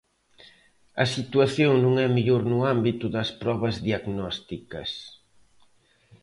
[1.03, 4.89] A situación non é mellor no ámbito das probas diagnósticas.